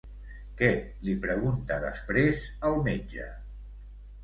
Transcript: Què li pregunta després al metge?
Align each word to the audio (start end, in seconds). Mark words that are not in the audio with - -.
Què 0.61 0.69
li 1.07 1.13
pregunta 1.25 1.77
després 1.85 2.41
al 2.71 2.81
metge? 2.91 3.31